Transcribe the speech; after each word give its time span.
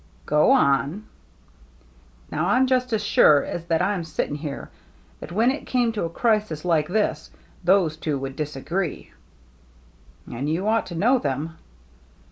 "Go 0.25 0.49
on." 0.49 1.03
Now, 2.31 2.45
Fm 2.47 2.65
just 2.65 2.91
as 2.91 3.03
sure 3.03 3.45
as 3.45 3.65
that 3.65 3.81
Vm 3.81 4.03
sitting 4.03 4.33
here, 4.37 4.71
that 5.19 5.31
when 5.31 5.51
it 5.51 5.67
came 5.67 5.91
to 5.91 6.05
a 6.05 6.09
crisis 6.09 6.65
like 6.65 6.87
this, 6.87 7.29
those 7.63 7.97
two 7.97 8.17
would 8.17 8.35
disagree/'" 8.35 9.11
And 10.33 10.49
you 10.49 10.67
ought 10.67 10.87
to 10.87 10.95
know 10.95 11.19
them." 11.19 11.55